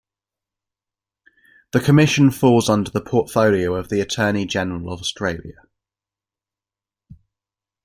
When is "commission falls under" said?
1.79-2.89